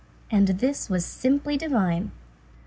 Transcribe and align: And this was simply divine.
And 0.31 0.47
this 0.47 0.89
was 0.89 1.05
simply 1.05 1.57
divine. 1.57 2.09